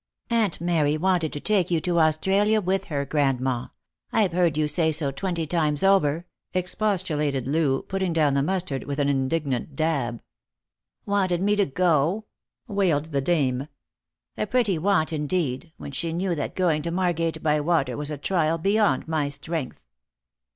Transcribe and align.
"Aunt 0.31 0.59
Mary 0.59 0.97
wanted 0.97 1.31
to 1.33 1.39
take 1.39 1.69
you 1.69 1.79
to 1.81 1.99
Australia 1.99 2.59
with 2.59 2.85
her, 2.85 3.05
grandma. 3.05 3.67
I've 4.11 4.31
heard 4.33 4.57
you 4.57 4.67
say 4.67 4.91
so 4.91 5.11
twenty 5.11 5.45
times 5.45 5.83
over," 5.83 6.25
expostu 6.55 7.15
lated 7.17 7.45
Loo, 7.45 7.83
putting 7.83 8.11
down 8.11 8.33
the 8.33 8.41
mustard 8.41 8.85
with 8.85 8.97
an 8.97 9.09
indignant 9.09 9.75
dab. 9.75 10.23
"Wanted 11.05 11.43
me 11.43 11.55
to 11.55 11.67
go!" 11.67 12.25
wailed 12.67 13.11
the 13.11 13.21
dame; 13.21 13.67
"a 14.39 14.47
pretty 14.47 14.79
want, 14.79 15.13
indeed, 15.13 15.71
when 15.77 15.91
she 15.91 16.13
knew 16.13 16.33
that 16.33 16.55
going 16.55 16.81
to 16.81 16.89
Margate 16.89 17.43
by 17.43 17.59
water 17.61 17.95
was 17.95 18.09
a 18.09 18.17
trial 18.17 18.57
beyond 18.57 19.07
my 19.07 19.29
strength. 19.29 19.83